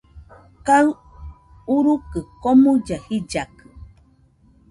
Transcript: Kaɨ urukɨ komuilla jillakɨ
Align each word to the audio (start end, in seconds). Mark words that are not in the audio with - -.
Kaɨ 0.65 0.87
urukɨ 1.75 2.19
komuilla 2.41 2.95
jillakɨ 3.05 3.65